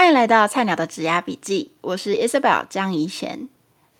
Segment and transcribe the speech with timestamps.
[0.00, 3.50] 欢迎来到菜鸟的职涯笔记，我是 Isabel 江怡贤。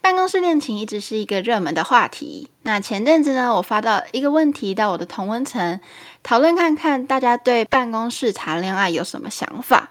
[0.01, 2.48] 办公室恋情一直是一个热门的话题。
[2.62, 5.79] 那前阵子呢，我发到一个问题到我的同温层，
[6.23, 9.91] 讨论看看大家对办公室谈恋爱有什么想法。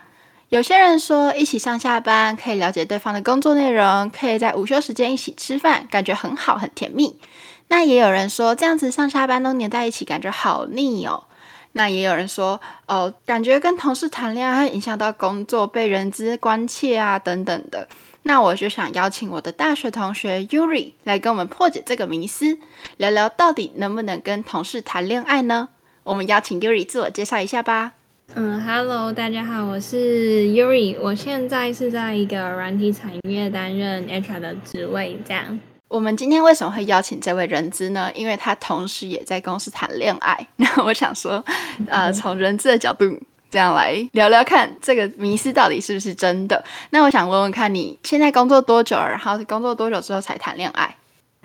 [0.50, 7.20] 有些人说，一起上下班可以了解对方的工作内容，可以在午休时间一起吃饭，感觉很好，很甜蜜。
[7.68, 11.26] 那也有人说，这样子上下班都黏在一起，感觉好腻哦。
[11.74, 17.88] 那也有人说，哦，感觉跟同事谈恋爱会影响到工作，被人资关切啊，等等的。
[18.24, 22.58] 那我就想邀请我的大学同学 Yuri 来跟我们破解这个迷思，
[22.98, 25.70] 聊聊到底能不能跟同事谈恋爱呢？
[26.04, 27.94] 我们邀请 Yuri 自我介绍一下吧。
[28.36, 35.60] 嗯，Hello，大家好，我是 Yuri，我现在是在一个软体产业担任 HR 的职位，这样。
[35.90, 38.12] 我们今天为什么会邀请这位人资呢？
[38.14, 40.48] 因为他同时也在公司谈恋爱。
[40.58, 41.44] 那我想说，
[41.88, 43.06] 呃，从人资的角度
[43.50, 46.64] 这样来聊聊看，这个迷思到底是不是真的？
[46.92, 50.96] 那我想问问看你现在工作多久了，然后工作多久之后才谈恋爱？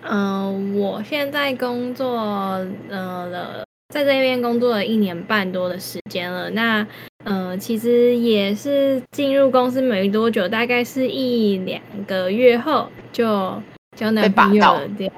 [0.02, 2.18] 嗯、我现在工作
[2.90, 6.50] 呃了，在这边工作了一年半多的时间了。
[6.50, 6.86] 那
[7.24, 13.58] 呃，其实也是进入公司没多久，大概是一两个月后就。
[13.94, 15.14] 交男朋友了这样，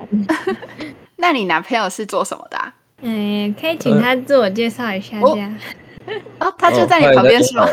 [1.16, 2.74] 那你男朋友是做什么的、啊？
[3.02, 5.56] 嗯，可以请他自我介绍一下这样。
[6.40, 7.68] 哦，他就在你旁边是吗？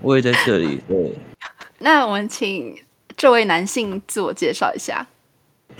[0.00, 0.80] 我也在这里。
[0.88, 1.14] 对。
[1.78, 2.74] 那我们请
[3.16, 5.06] 这位男性自我介绍一下。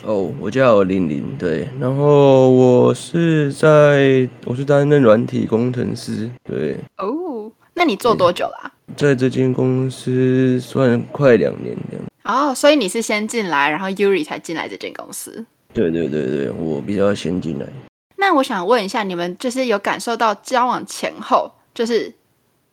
[0.05, 1.69] 哦，我叫林林，对。
[1.81, 6.77] 然后我是在，我是担任软体工程师，对。
[6.98, 8.72] 哦，那你做多久了、啊？
[8.95, 12.05] 在这间公司算快两年这样。
[12.25, 15.45] 哦，所以你是先进来，然后 Yuri 才进来这间公司。
[15.73, 17.67] 对对对对，我比较先进来。
[18.17, 22.12] 那我想问一下，你们就是有感受到交往前后，就是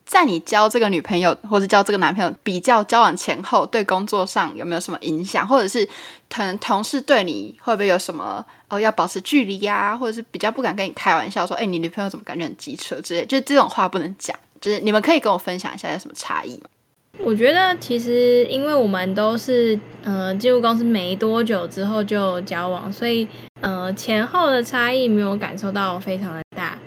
[0.06, 5.86] 在你交这个女朋友或者交这个男朋友比较交往前后，对工作上有没有什么影响，或者是
[6.30, 14.36] 可能同事对你会不会有什么哦要保持距离呀、啊，或者是比较不敢跟你开玩笑说，哎，你女朋友怎么感觉很机车之类，就是这种话不能讲。
[14.64, 16.70] 就是你们可以跟我分享一下有什么差异吗？
[17.18, 23.28] 我觉得其实，因为我们都是呃进入公司没多久之后就交往，所以
[23.60, 26.78] 呃前后的差异没有感受到非常的大。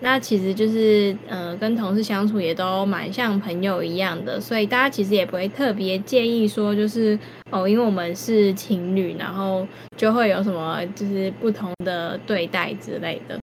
[0.00, 7.18] 那其实就是呃跟同事相处也都蛮像朋友一样的，所以大家其实也不会特别介意说就是
[7.50, 13.38] 哦，因为我们是情侣，然后就会有什么就是不同的对待之类的。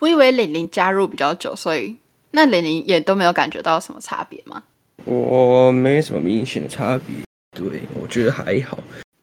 [0.00, 1.96] 我以为玲玲加入比较久，所以
[2.30, 4.62] 那玲玲也都没有感觉到什么差别吗？
[5.04, 7.16] 我没什么明显的差别，
[7.52, 8.78] 对，我觉得还好，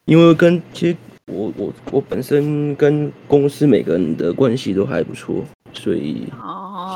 [0.06, 0.98] 因为跟其实
[1.32, 6.26] 我我我本身跟公司每个人的关系都还不错，所以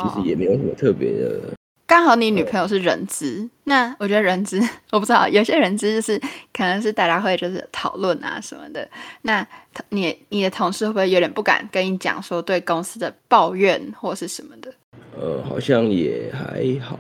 [0.02, 1.40] 其实也没有什么特别的。
[1.86, 4.62] 刚好你女朋友是人资，那我觉得人资
[4.92, 6.20] 我不知道，有些人资就是
[6.54, 8.88] 可能是大家会就是讨论啊什么的，
[9.24, 9.46] 那
[9.90, 14.72] 你你的同事会不会有点不敢跟你讲说对公司的抱怨或是什么的？
[15.20, 16.98] 呃，好像也还好。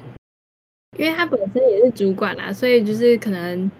[0.97, 3.71] 因为他本身也是主管啦，所以就是可能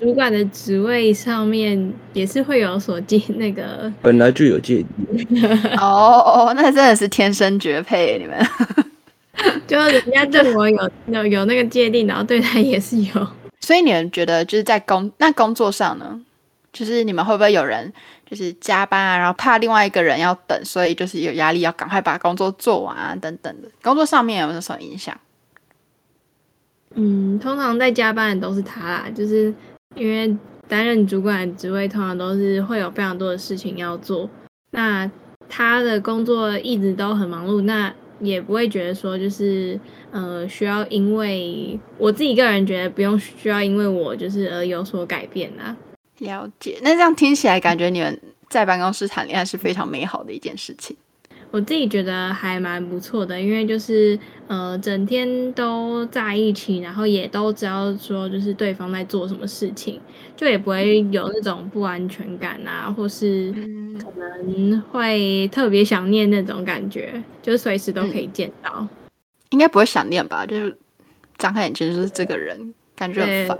[0.00, 5.44] 主管的职位上面也是会有所借那个，本来就有芥蒂。
[5.80, 8.38] 哦哦，那真的是天生绝配，你们。
[9.66, 13.28] 就人家对我有有有那个芥蒂，然后对他也是有。
[13.60, 16.20] 所以你们觉得就是在工那工作上呢，
[16.78, 17.92] 就是你们会不会有人
[18.24, 25.18] 就是加班啊，然后怕另外一个人要等，所以就是有压力要赶快把工作做完啊等等的，工作上面有没有什么影响？
[26.94, 29.52] 嗯，通常在加班的都是他啦，就是
[29.96, 30.36] 因为
[30.68, 34.30] 担任主管职位，通常都是会有非常多的事情要做。
[34.70, 35.10] 那
[35.48, 39.78] 他的工作一直都很忙碌，那也不会觉得说就是
[40.10, 45.76] 呃需要因为我自己个人觉得不用需要因为我就是而有所改变啦。
[46.18, 50.96] 了解，那这样听起来感觉你们在办公室谈恋爱是非常美好的一件事情。
[51.50, 59.98] 我自己觉得还蛮不错的，因为就是呃，整天都在一起，然后也都知道说就是对方在做什么事情，
[60.36, 63.50] 就也不会有那种不安全感啊，或是
[63.98, 68.70] 可能会特别想念那种感觉，就是随时都可以见到。
[68.76, 68.88] 嗯、
[69.48, 70.44] 应该不会想念吧？
[70.44, 70.76] 就是
[71.38, 73.58] 张开眼睛就是这个人，感觉很烦。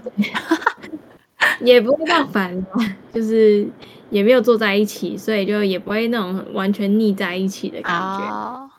[1.60, 2.66] 也不会到烦，
[3.12, 3.66] 就是
[4.10, 8.24] 也没有坐在一起，所以就也不会那种完全腻在一起的感觉。
[8.28, 8.70] 哦，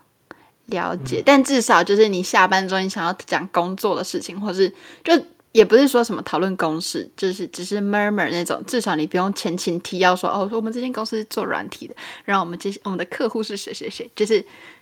[0.65, 4.71] 了解，但至少就是你下班之后，你想要讲工作的事情，或是
[5.03, 5.13] 就
[5.51, 8.63] 也不是说什么讨论公事，就是只是 murmur 那种。
[8.67, 14.09] 至少你不用前情提要说哦，说我们这间公司是做软体的，然后我们这些我们的客户是谁谁谁。
[14.15, 14.35] 就是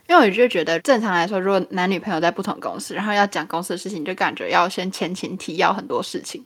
[0.08, 6.44] 因为我就觉得正常来说，如果男女朋友在不同公司，然后要讲公司的事情，就感觉要先前情提要很多事情。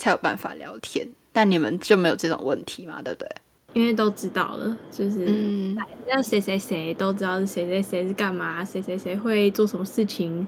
[0.00, 1.06] 才有办法聊天。
[1.32, 3.00] 但你们就没有这种问题嘛？
[3.00, 3.28] 对不对？
[3.72, 5.76] 因为都知道了，就是嗯，
[6.08, 10.44] 那谁谁谁都知道是谁谁谁是干嘛，谁谁谁会做什么事情，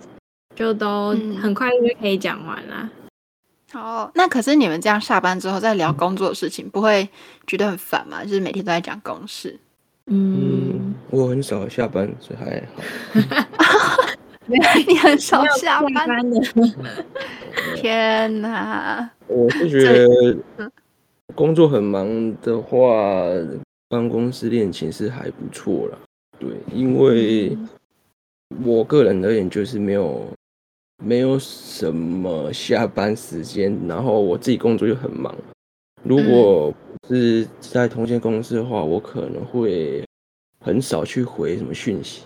[0.57, 1.11] 就都
[1.41, 2.91] 很快就可以讲完啦。
[3.75, 7.09] 哦，那可是你们这样下班之后再聊工作的事情，不会
[7.47, 8.25] 觉得很烦吗？
[8.25, 9.57] 就是每天都在讲公事。
[10.07, 14.03] 嗯，我很少下班，所以还好。
[14.87, 16.41] 你很少下班的。
[17.77, 19.11] 天哪！
[19.27, 20.71] 我是觉得
[21.35, 23.25] 工作很忙的话，
[23.89, 25.99] 办公室恋情是还不错啦。
[26.39, 27.57] 对，因为
[28.65, 30.27] 我个人而言，就是没有
[31.03, 35.35] 没有什么下班时间，然后我自己工作又很忙。
[36.03, 36.75] 如果
[37.09, 40.05] 是在同间公司的话，我可能会
[40.59, 42.23] 很少去回什么讯息，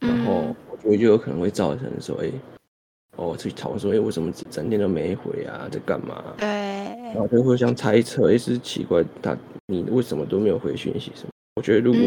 [0.00, 2.30] 然后我觉得就有可能会造成说，哎，
[3.16, 5.68] 哦，去讨论说，哎，为什么整天都没回啊？
[5.70, 6.22] 在干嘛？
[6.38, 11.30] 对，然后就互相猜测，哎，是奇怪，他你为什么都没有回讯息什么？
[11.56, 12.00] 我觉得如果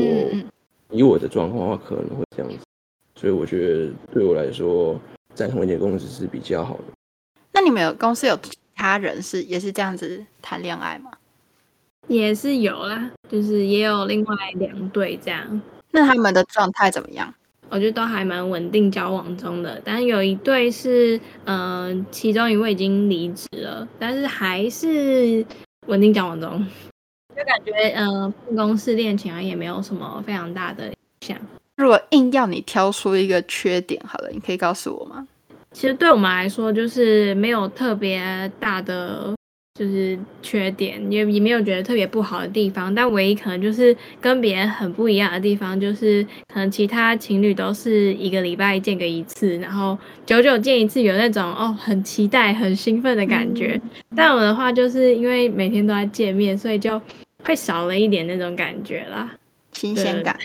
[0.92, 2.60] 以我的状况的话，可能会这样子，
[3.16, 5.00] 所以我觉得对我来说，
[5.34, 6.84] 在同一间公司是比较好的。
[7.52, 11.12] 那你们有公司有其他人是也是这样子谈恋爱吗？
[12.08, 15.62] 也是有啦，就是也有另外两对这样。
[15.92, 17.34] 那他们的状态怎么样？
[17.70, 21.58] 我觉得都还蛮稳定交往中的，但有一对是，嗯、
[21.98, 25.46] 呃，其中一位已经离职了，但是还是
[25.88, 26.66] 稳定交往中，
[27.36, 31.38] 就感觉，嗯、呃，办公室恋情啊也没有什么非常大的影响。
[31.78, 35.28] 如果硬要你挑出一个缺点，好了，你可以告诉我吗？
[35.72, 39.34] 其实对我们来说，就是没有特别大的。
[39.80, 46.22] 就是缺点，也也没有觉得特别不好的地方，但唯一可能就是跟别人很不一样的地方，就是
[46.54, 53.80] 可能其他情侣都是一个礼拜见个一次，然后久久见一次，有那种哦很期待、很兴奋的感觉。
[53.82, 57.02] 嗯、但我的话，就是因为每天都在见面，所以就
[57.46, 59.32] 会少了一点那种感觉啦，
[59.72, 60.38] 新鲜感，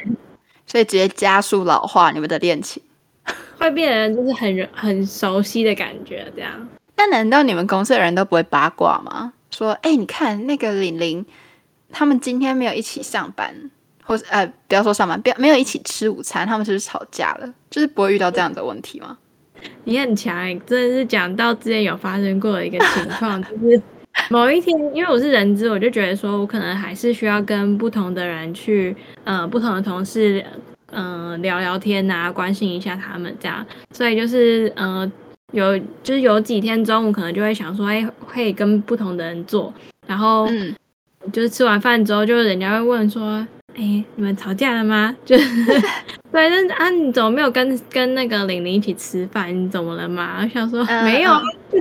[0.65, 2.81] 所以直接加速老化你们的恋情，
[3.59, 6.69] 会变得就是很很熟悉的感觉，这样。
[6.96, 9.32] 那难道你们公司的人都不会八卦吗？
[9.50, 11.25] 说，哎、你看那个玲玲，
[11.91, 13.70] 他们今天没有一起上班，
[14.02, 17.55] 或者呃，不要说上班，不要没有一起吃午餐，他们是不是吵架了？
[17.70, 19.17] 就是不会遇到这样的问题吗？
[19.85, 23.81] 你很强、欸，真的是讲到之前有发生过的一个情况，就是
[24.29, 30.44] 某一天，因为我是人资，我就觉得说我可能还是需要跟不同的人去，呃，不同的同事，
[30.93, 35.11] 嗯、聊聊天啊，关心一下他们这样，所以就是，呃。
[35.55, 39.73] 有就是有几天中午可能就会想说，哎，可以跟不同的人做，
[40.06, 40.75] 然后，嗯，
[41.33, 45.15] 就是吃完饭之后，就人家会问说，哎，你们吵架了吗？
[45.25, 45.65] 就是，
[46.33, 49.56] 对，那啊，你怎么没有跟跟那个玲玲一起吃饭？
[49.56, 50.41] 你怎么了嘛？
[50.43, 51.31] 我想说、呃、没有，
[51.71, 51.81] 就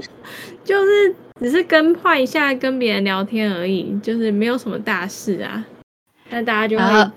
[0.63, 5.65] 就是只是跟换一下跟别人聊天而已，就是没有什么大事啊。
[6.29, 7.11] 那大家就会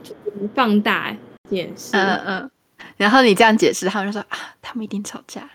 [0.54, 1.14] 放大
[1.50, 2.50] 这件事，嗯嗯，
[2.96, 5.48] 然后你这样解释，他们就说啊，他们一定吵架。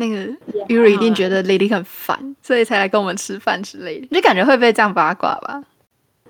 [0.00, 0.24] 那个
[0.68, 5.60] Yuri 一定觉得 Lily 很烦，所以才来跟我们吃饭之类的，就感觉会被这样八卦吧。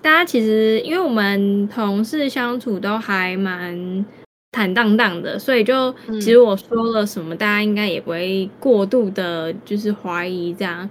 [0.01, 4.03] 大家其实因为我们同事相处都还蛮
[4.51, 10.89] 坦荡荡的，所以就其实我说了什么，嗯、大家应该也不会过度的，就是怀疑这样，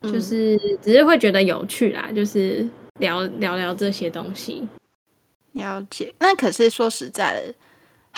[0.00, 2.66] 嗯、就是只是会觉得有趣啦，就是
[2.98, 4.66] 聊聊聊这些东西。
[5.52, 6.14] 了解。
[6.18, 7.54] 那可是说实在的。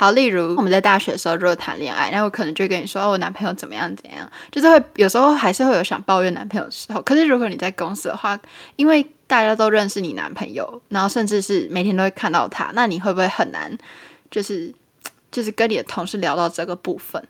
[0.01, 7.03] 好，例如我们在大学的时候，如果谈恋爱，然后我可能就跟你说，哦，我男朋友怎么样怎样，就是会有时候还是会有想抱怨男朋友的时候。
[7.03, 8.39] 可是如果你在公司的话，
[8.77, 13.77] 因为大家都认识你男朋友，然后甚至是每天都会看到他，那你会不会很难，
[14.31, 14.73] 就是
[15.33, 17.21] 就是跟你的同事聊到这个部分？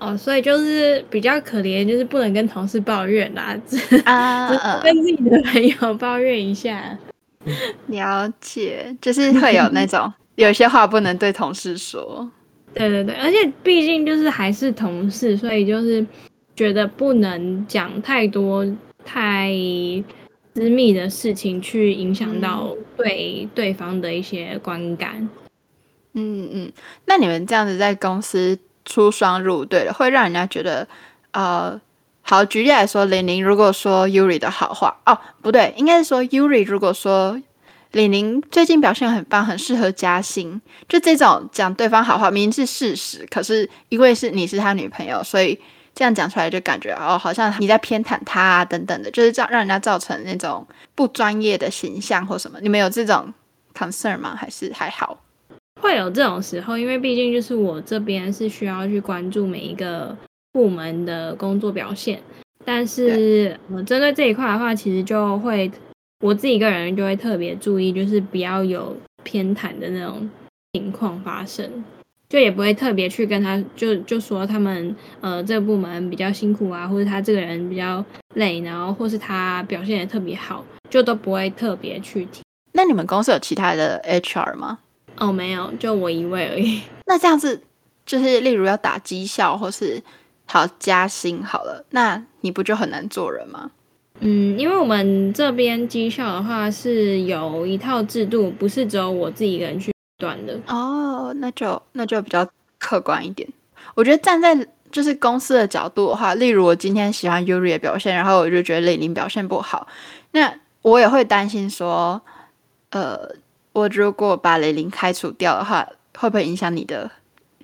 [0.00, 3.56] 哦，所以就是比较可怜，就是不能跟同事抱怨啦，
[4.06, 4.50] 啊，
[4.82, 6.98] 跟自己的朋友抱怨一下。
[7.86, 10.12] 了解，就是会有那种。
[10.36, 12.26] 有些话不能对同事说，
[12.72, 16.06] 对对对，而且毕竟就是还是同事，所以就是
[16.56, 18.64] 觉得不能讲太多
[19.04, 19.52] 太
[20.54, 25.28] 私密的事情，去影响到对对方的一些观感。
[26.14, 26.72] 嗯嗯，
[27.04, 30.88] 那你们这样子在公司出双入对的，会让人家觉得
[31.32, 31.78] 呃，
[32.22, 37.38] 好，举例来说，玲玲如果说 Yuri 的好话，哦，不对，应该是说 Yuri 如果说。
[37.92, 40.60] 玲玲最近表现很棒，很适合加薪。
[40.88, 45.58] 就这种讲对方好话，明明是事实，可是因为是你是他女朋友，所以
[45.94, 52.60] 这样讲出来就感觉哦，好像你在偏袒他啊，等等的，就是这样让人家造成那种不专业的形象或什么。
[52.60, 53.32] 你们有这种
[53.74, 54.36] concern 吗？
[54.36, 55.18] 还是还好？
[55.80, 60.16] 会有这种时候，因为毕竟就是我这边是需要去关注每一个
[60.52, 62.22] 部门的工作表现。
[62.64, 65.70] 但是呃，针对这一块的话，其实就会
[66.20, 70.28] 我自己一个人就会特别注意，就是不要有偏袒的那种
[70.74, 71.82] 情况发生，
[72.28, 82.42] 就也不会特别去跟他就就说他们呃这个部门比较辛苦啊，或者他这个人比较累，然后或是他表现也特别好，就都不会特别去提。
[82.72, 84.78] 那你们公司有其他的 HR 吗？
[85.16, 86.82] 哦，没有，就我一位而已。
[87.06, 87.62] 那这样子，
[88.06, 90.00] 就是例如要打绩效或是
[90.46, 93.70] 好加薪好了，那你不就很难做人吗？
[94.20, 100.58] 嗯，因为我们这边绩效的话是有一套制度，不是只有我自己一个人去断的。
[100.66, 102.48] 哦，那就那就比较
[102.78, 103.48] 客观一点。
[103.94, 104.54] 我觉得站在
[104.92, 109.88] 就是公司的角度的话，例如我今天喜欢 Yuri 的表现，然后我就觉得蕾玲表现不好，
[110.32, 112.22] 那我也会担心说，
[112.90, 113.34] 呃。
[113.72, 115.86] 我如果把蕾玲开除掉的话，
[116.18, 117.08] 会不会影响你的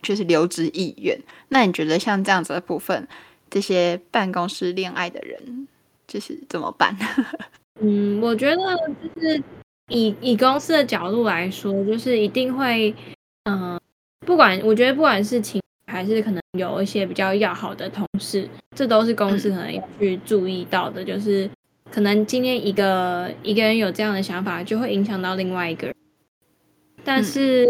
[0.01, 1.21] 就是留职意愿？
[1.49, 3.09] 那你觉得像这样子的部分，
[3.51, 5.67] 这些办公室恋爱的人
[6.07, 6.97] 就是怎么办？
[7.81, 8.57] 嗯，我觉得
[9.15, 9.43] 就是
[9.89, 12.95] 以以公司的角度来说，就是一定会，
[13.45, 13.81] 嗯、呃，
[14.27, 21.51] 不管我觉得不管是情还是可能有一些比较要好的同事，这都是公司可能要去注意到的，嗯、就是。
[21.89, 25.95] 可能今天一个一个人有这样的想法，就会影响到另外一个人。
[27.05, 27.65] 但是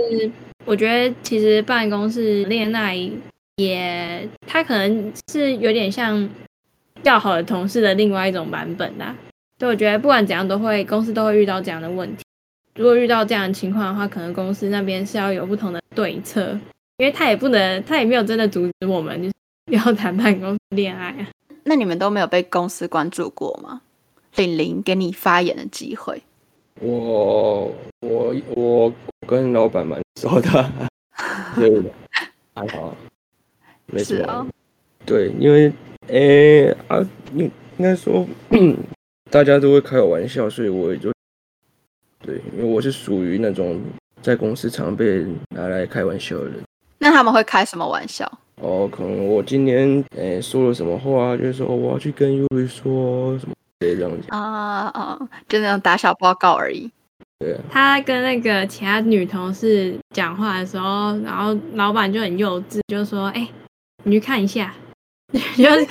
[0.64, 2.96] 我觉得，其实办公室恋爱
[3.56, 6.28] 也，他可能是有点像
[7.06, 9.14] 较好的同事的另外一种版本啦。
[9.58, 12.24] 所以我觉得不管怎样，都会公司都会遇到这样的问题。
[12.74, 16.50] 如果遇到这样的情况的话，可能公司那边是要有不同的对策，
[16.98, 19.34] 因为他也不能，他也没有真的阻止我们就是
[19.66, 21.28] 要谈办公室恋爱啊。
[21.64, 23.80] 那你们都没有被公司关注过吗？
[24.34, 26.22] 玲玲给你发言的机会。
[26.80, 28.92] 我我我
[29.26, 30.72] 跟老板蛮熟的，
[31.56, 31.82] 对，
[32.54, 32.94] 还好，
[33.86, 34.46] 没事啊。
[35.06, 35.72] 对，因为
[36.08, 38.26] 诶、欸、啊，应应该说，
[39.30, 41.12] 大家都会开我玩笑，所以我也就
[42.24, 43.80] 对，因为我是属于那种
[44.22, 46.54] 在公司常被拿来开玩笑的人。
[46.98, 48.30] 那他们会开什么玩笑？
[48.62, 53.54] 哦，可能我今年诶、欸、说了什么话，就是说我要去跟 Yuri 说什么。
[53.78, 56.90] 对，这样子啊啊，就那种打小报告而已。
[57.38, 63.50] 对啊，他跟那个其他女同事讲话的时候，然后老板就很幼稚，就说：“哎、欸，
[64.04, 64.72] 你去看一下。”
[65.32, 65.38] 就
[65.78, 65.86] 是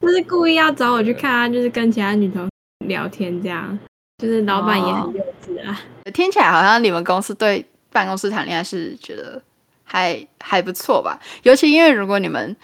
[0.00, 2.50] 就是故意要找我去看啊，就是跟其他女同事
[2.86, 3.78] 聊天这样。
[4.18, 5.80] 就是老板也很幼稚啊。
[6.04, 9.40] 哦、听起来好像你们公司对办公室谈恋爱是觉得
[9.84, 11.18] 还还不错吧？
[11.42, 12.54] 尤其因为如果你们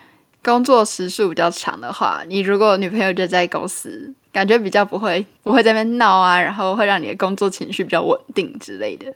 [0.43, 4.15] 工作时数比较长的话，你如果女朋友就在公司。
[4.33, 9.11] 感觉比较不会不会在那边闹啊，然后会让你的工作情绪比较稳定之类的。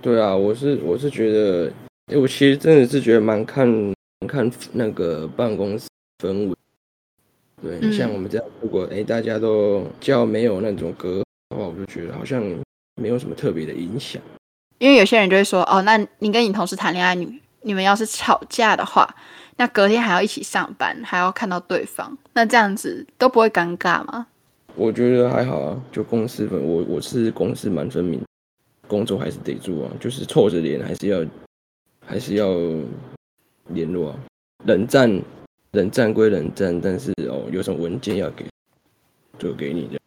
[0.00, 1.72] 对啊，我是我是觉得，
[2.12, 3.94] 哎，我其实真的是觉得蛮看
[4.26, 5.86] 看那个办公室
[6.22, 6.54] 氛围。
[7.60, 11.24] 对，嗯、像我们这样，如果哎大家都较没有那种隔的
[11.56, 12.42] 话，我就觉得好像
[13.00, 14.22] 没有什么特别的影响。
[14.78, 19.08] 因为有些人就会说，哦，那你跟你同事谈恋爱，你你们要是吵架的话。
[19.56, 24.26] 那隔天还要一起上班，还要看到对方，那这样子都不会尴尬吗？
[24.74, 28.20] 我觉得还好啊，就公私分，我我是公私蛮分明，
[28.88, 31.24] 工作还是得做啊，就是臭着脸还是要
[32.04, 32.48] 还是要
[33.68, 34.18] 联络啊，
[34.64, 35.22] 冷战
[35.72, 38.46] 冷战归冷战，但是哦，有什么文件要给
[39.38, 40.00] 就给你这样。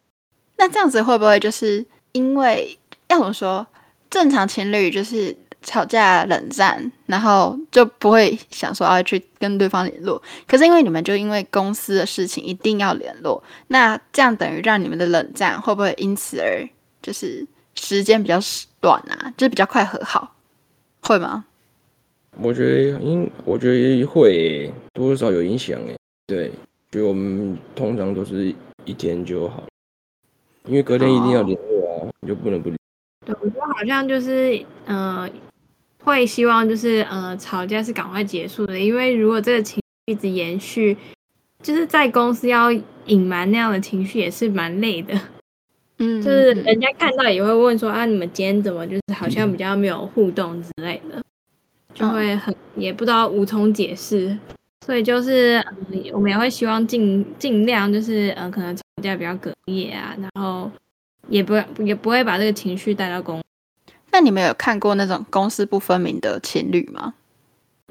[0.56, 3.66] 那这样子会不会就是因为要怎么说，
[4.10, 5.36] 正常情侣就是。
[5.62, 10.22] 吵架冷战，然后就不会想说要去跟对方联络。
[10.46, 16.64] 可是因为你们就因为公司的事情一定要联络，那这样等于让你们的冷战会不会因此而
[17.02, 17.44] 就是
[17.74, 18.38] 时间比较
[18.80, 19.34] 短啊？
[19.36, 20.36] 就是比较快和好，
[21.00, 21.44] 会吗？
[22.40, 25.96] 我觉得应，我觉得会多多少少有影响诶。
[26.26, 26.50] 对，
[26.90, 29.64] 就我们通常都是一天就好，
[30.66, 32.78] 因为隔天一定要联络啊，你、哦、就不能不联
[33.26, 33.34] 络。
[33.34, 35.16] 对，我觉得好像就是嗯。
[35.22, 35.30] 呃
[36.06, 39.74] 会希望就是呃吵架是赶快结束的，因为如果这个情
[40.06, 40.96] 绪一直延续，
[41.60, 42.70] 就是在公司要
[43.06, 45.20] 隐瞒那样的情绪也是蛮累的。
[45.98, 51.20] 嗯，就是人家看到也会问说啊，你们今天怎么就是好像比较没有互动之类的，
[51.96, 54.38] 就会很也不知道无从解释。
[54.84, 55.60] 所以就是
[56.12, 60.70] 我们也会希望尽尽量就是嗯可能吵架比较隔夜啊，然后
[61.28, 63.42] 也不也不会把这个情绪带到公。
[64.12, 67.14] 那你们有看过那种公私不分明的情侣吗？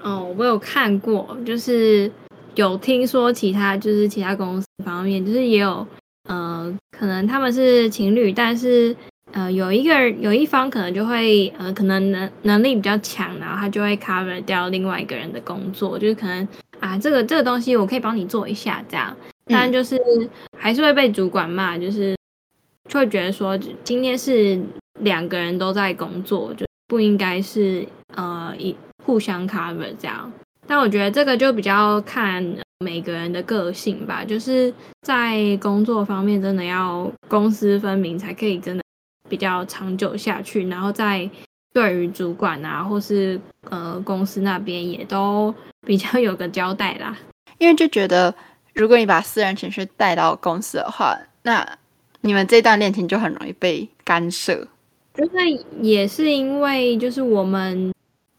[0.02, 2.10] 哦，我有看过，就是
[2.56, 5.86] 有听说其他就是其他公司方面，就是也有
[6.30, 8.96] 呃，可能他们是情侣，但是
[9.36, 16.48] 呃，有一个人有一方可能就会呃，可能能能力比较强，然后他就会 cover 掉另外一个人的工作，就是可能
[16.80, 19.14] 啊，这个这个东西我可以帮你做一下这样，
[19.48, 20.00] 但就是
[20.58, 22.16] 还是会被主管骂，就是
[22.88, 24.58] 就会觉得说今天是
[25.02, 28.74] 两个人都在工作，就不应该是呃一
[29.04, 30.32] 互相 cover 这样。
[30.66, 32.42] 但我觉得这个就比较看
[32.80, 38.84] 每个人的个性吧，就是在工作方面真的要公私分明，才可以真的
[39.36, 40.66] 比较长久下去。
[40.70, 41.30] 然后在
[41.74, 43.38] 对于主管啊，或是
[43.70, 45.54] 呃公司那边也都
[45.86, 47.18] 比较有个交代啦。
[47.58, 48.34] 因为就觉得，
[48.74, 51.68] 如果你把私人情绪带到公司的话，那
[52.22, 54.66] 你们这段恋情就很容易被干涉。
[55.14, 55.32] 就是
[55.82, 57.92] 也是因为，就是我们。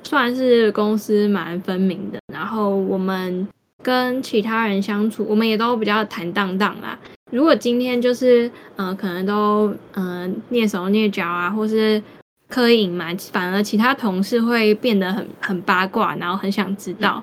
[0.02, 3.48] 算是公私蛮分明的，然后我们
[3.82, 6.96] 跟其他人相处，我们也都比较坦荡荡啦。
[7.32, 12.00] 如果今天就是，呃，可能都，嗯、呃，蹑手蹑脚啊，或是
[12.48, 17.22] 刻意隐瞒，反而其他同事会变得很很八卦，然后很想知道。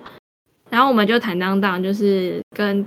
[0.70, 2.86] 然后我们就坦荡荡，就是跟，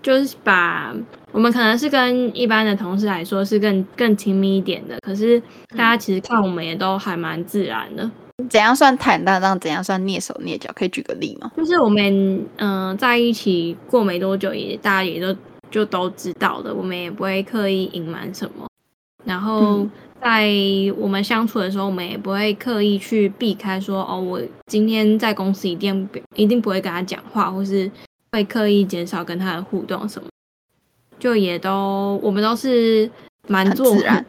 [0.00, 0.94] 就是把
[1.32, 8.08] 我们可能是跟一般的同事来说是更更亲密一点的，可是大家其实看我们也都还蛮自然的。
[8.48, 9.58] 怎样算坦荡荡？
[9.58, 10.70] 怎样算蹑手蹑脚？
[10.74, 11.50] 可以举个例吗？
[11.56, 12.04] 就是我们
[12.58, 15.36] 嗯、呃，在一起过没多久也，也大家也都
[15.74, 18.64] 就都知道的，我们也不会刻意隐瞒什么。
[19.24, 19.84] 然后
[20.22, 20.48] 在
[20.96, 27.90] 我们相处的时候，我们也不会刻意去避开说哦，我今天在公司一定一定不会跟他讲话，或是
[28.30, 30.28] 会刻意减少跟他的互动什么。
[31.18, 33.10] 就也都我们都是。
[33.46, 34.24] 蛮自然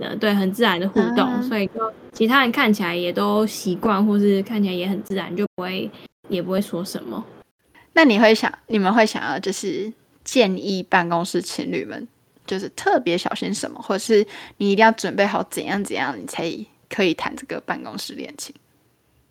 [0.00, 5.90] 的，对，很自然的互动，啊、所以就其他人看起来也都习惯，或是看起来也很自然，就不会
[6.28, 7.22] 也不会说什么。
[7.92, 9.92] 那你会想，你们会想要就是
[10.24, 12.08] 建议办公室情侣们，
[12.46, 14.26] 就是特别小心什么，或者是
[14.56, 16.50] 你一定要准备好怎样怎样，你才
[16.88, 18.54] 可以谈这个办公室恋情？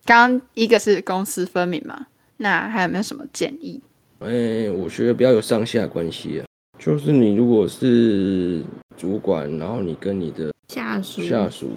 [0.06, 3.82] 刚刚一个是公私分明嘛，那还有没有什么建议？
[4.20, 6.46] 哎、欸，我觉得不要有上下关系啊。
[6.80, 8.64] 就是你如果是
[8.98, 11.72] 主管，然后你跟你的下属下属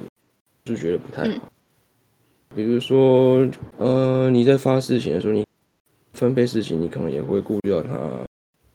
[0.64, 1.48] 就觉得不太好。
[2.54, 5.44] 比如说，呃，你在发事情的时候，你
[6.14, 7.90] 分配事情，你可能也会顾虑到他。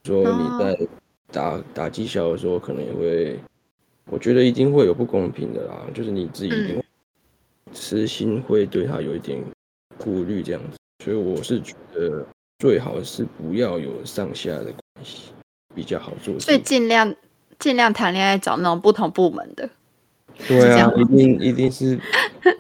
[0.03, 0.87] 说你在
[1.31, 3.39] 打打绩效的时候，可能也会，
[4.09, 5.87] 我觉得一定会有不公平的啦。
[5.93, 6.85] 就是你自己一定会
[7.73, 9.41] 私心会对他有一点
[9.97, 10.77] 顾虑这样子。
[11.03, 12.25] 所以我是觉得
[12.59, 15.31] 最好是不要有上下的关系。
[15.73, 17.15] 比较好做，所以尽量
[17.57, 19.69] 尽量谈恋爱找那种不同部门的。
[20.45, 21.95] 对啊，一定一定是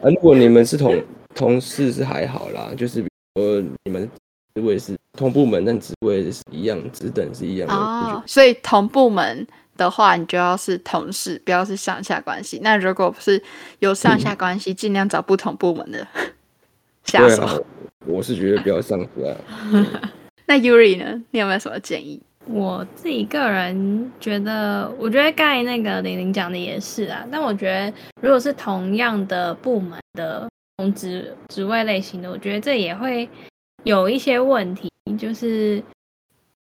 [0.01, 0.07] 啊。
[0.09, 1.03] 如果你们是同
[1.35, 4.09] 同事是还好啦，就是比如说你们
[4.55, 7.73] 职位是同部门，但职位是一样，职等是一样的。
[7.73, 9.45] 哦，所以同部门
[9.77, 12.59] 的话，你就要是同事，不要是上下关系。
[12.63, 13.41] 那如果是
[13.79, 16.07] 有上下关系，尽、嗯、量找不同部门的
[17.05, 17.41] 下属。
[17.41, 17.55] 啊，
[18.05, 19.07] 我是觉得不要上下。
[20.47, 21.21] 那 Yuri 呢？
[21.31, 22.21] 你有没有什么建议？
[22.45, 27.25] 我自己个人觉得，我觉得刚才那个玲玲讲的也是啊。
[27.31, 33.29] 但我觉得，如果是同样的部门的同职职位类型的，我觉得这也会
[33.83, 35.83] 有一些问题，就是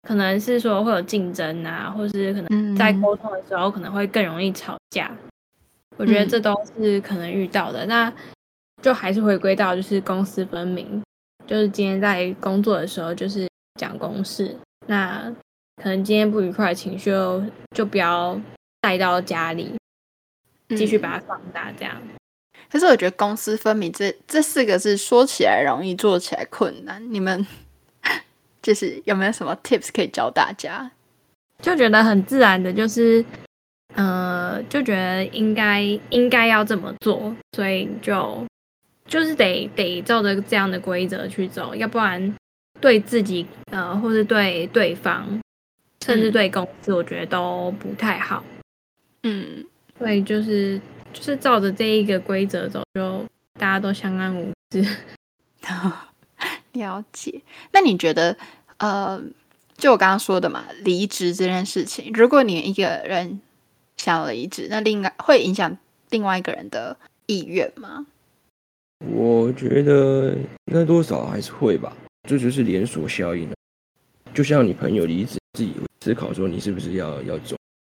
[0.02, 5.10] 可能是说会有竞争啊，或是可能在沟通的时候可能会更容易吵架。
[5.96, 7.84] 我觉得这都是可能遇到的。
[7.86, 8.12] 那
[8.82, 11.02] 就还是回归到就是公私分明，
[11.46, 15.34] 就是今天在工作的时候就是讲公事，那。
[15.82, 17.44] 可能今天不愉快的情绪就
[17.74, 18.40] 就不要
[18.80, 19.74] 带到家里，
[20.70, 21.94] 继续把它放大这样。
[22.02, 22.16] 嗯、
[22.72, 27.12] 可是我觉得公私分明这这四个字说起来容易，做起来困难。
[27.12, 27.46] 你们
[28.66, 30.90] 就是有没有什么 tips 可以教大家？
[31.62, 33.24] 就觉得很自然的，就是
[33.94, 38.44] 呃，就觉得应该应该要这么做，所以就
[39.06, 42.34] 就是得得照着这样的规则去走，要不然
[42.80, 45.40] 对自己呃，或是对对方。
[46.04, 48.44] 甚至对公司，我觉得都不太好。
[49.22, 49.64] 嗯，
[49.98, 50.80] 所以就是
[51.12, 53.24] 就是照着这一个规则走，就
[53.54, 54.84] 大家都相安无事。
[56.78, 57.42] 了解。
[57.72, 58.36] 那你觉得，
[58.78, 59.20] 呃，
[59.76, 63.40] 就我刚刚说的嘛，离职这件事情，如果你一个人
[63.96, 65.76] 想要离职，那另外会影响
[66.10, 68.06] 另外一个人的意愿吗？
[69.10, 70.34] 我觉得
[70.66, 71.96] 应该多少还是会吧，
[72.28, 73.48] 这就是连锁效应。
[74.34, 75.72] 就像你朋友离职，自己。
[76.04, 77.56] 思考说你是不是要要走，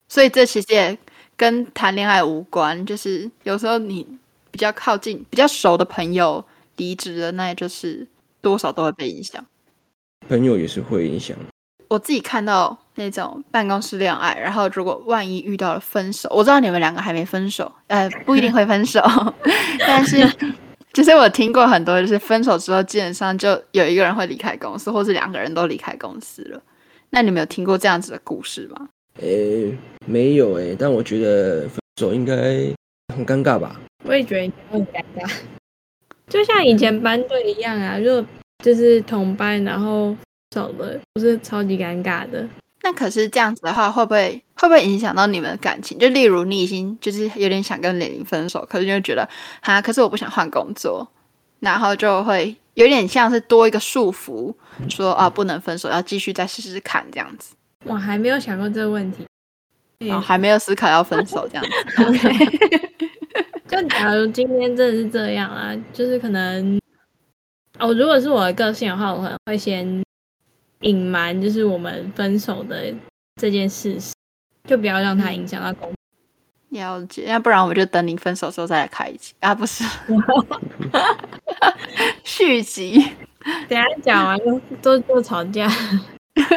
[0.07, 0.97] 所以这其实也
[1.35, 2.85] 跟谈恋爱无关。
[2.85, 4.07] 就是有时候你
[4.49, 6.41] 比较靠近、比较熟的朋友
[6.77, 8.07] 离职了，那也就是
[8.41, 9.43] 多少都会被影响。
[10.27, 11.37] 朋友也是会影响。
[11.89, 19.01] 我自己看到那种办公室恋爱，然后如果万一遇到了分手，我知道你们两个还没分手，呃，不一定会分手，
[19.79, 20.27] 但是
[20.91, 26.61] 其实我听过很多，就是分手之后基本上就有一个人会离开公司，或是两个人都离开公司了。
[27.11, 28.89] 那你们有听过这样子的故事吗？
[29.21, 32.35] 诶、欸，没有诶、欸，但我觉得分手应该
[33.15, 33.79] 很尴尬吧？
[34.03, 35.31] 我也觉得很尴尬，
[36.29, 38.25] 就像以前班队一样啊，就
[38.63, 40.15] 就是同班，然后
[40.51, 42.47] 走了，不是超级尴尬的。
[42.83, 45.97] 那可是这样子的话，会不会会不会影响到你们的感情？
[45.97, 49.27] 就例如你已经就是有点想跟玲玲分手，可是就觉得
[49.61, 51.05] 啊，可是我不想换工作，
[51.59, 54.53] 然后就会有点像是多一个束缚，
[54.89, 57.55] 说啊不能分手，要继续再试试看这样子。
[57.83, 59.25] 我还没有想过这个问题，
[60.09, 62.03] 哦，还没有思考要分手这样子。
[62.03, 62.79] OK，
[63.81, 66.79] 就假如今天真的是这样啊，就是可能
[67.77, 70.03] 哦，如果是我的个性的话，我可能会先。
[70.81, 72.93] 隐瞒就是我们分手的
[73.41, 74.13] 这件事实，
[74.67, 75.95] 就不要让它影响到工作。
[76.69, 79.83] 了解，要不然我就等你分手之后再来开一集啊，不是
[82.23, 83.03] 续集。
[83.67, 85.67] 等下讲完就都都吵架，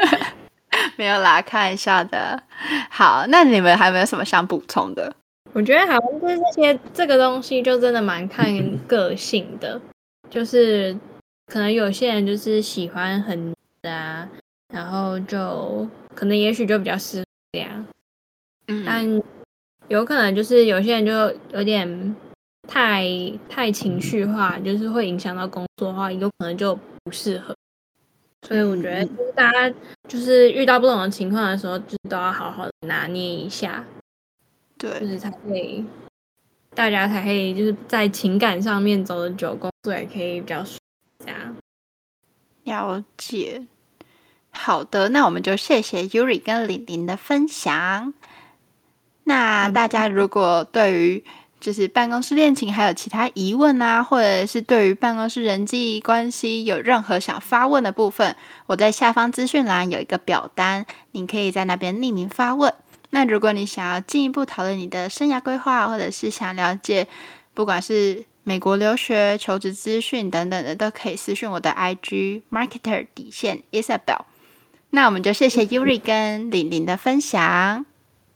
[0.96, 2.42] 没有啦，开玩笑的。
[2.90, 5.11] 好，那你们还有没有什么想补充的？
[5.52, 8.46] 我觉得好像就是这些这个东西就真的蛮看
[8.86, 9.80] 个性的，
[10.28, 10.96] 就是
[11.46, 13.54] 可能有些人就是喜欢很。
[13.82, 14.28] 啊，
[14.74, 17.86] 然后就可能也许就比较适合这样，
[18.66, 19.22] 嗯，但
[19.88, 21.12] 有可能就是有些人就
[21.56, 22.14] 有点
[22.68, 23.08] 太
[23.48, 27.56] 太情绪化，就是会影响到工作的话，有可能就不适合。
[28.46, 29.74] 所以我觉得就是大家
[30.06, 33.82] 就是遇到不同的情况的时候，就都要好好的拿捏一下，
[34.81, 35.85] 对，就是才可以
[36.75, 40.79] 大家才可以就是在情感上面走的久，工作也可以比较顺
[41.23, 41.55] 这样。
[42.64, 43.66] 了解，
[44.51, 48.14] 好的，那我们就谢谢 Yuri 跟李玲的分享。
[49.25, 51.25] 那大家如果对于
[51.61, 58.35] 就是办公室恋情还有其他疑问啊，或者是对于办公室人际关系有任何想发问的部分，
[58.66, 62.73] 我在下方资讯栏有一个表单，您可以在那边匿名发问。
[63.11, 67.07] 那如果你想要进一步讨论你的生涯规划，或者是想了解，
[67.55, 74.23] 不管是美国留学、求职资讯等等的，都可以私讯我的 IG marketer 底线 Isabel。
[74.90, 77.85] 那我们就谢谢 Yuri 跟玲玲的分享，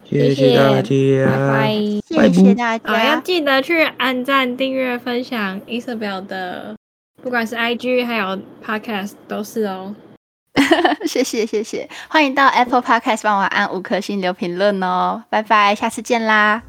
[0.04, 1.74] 谢谢大家，拜拜，
[2.06, 6.76] 谢谢大家，要记得去按赞、订阅、分享 Isabel 的，
[7.22, 9.94] 不管是 IG 还有 Podcast 都是哦。
[11.06, 16.62] 谢谢谢谢，欢迎到 Apple Podcast 帮我按五颗星留评论哦，拜拜，下次见啦。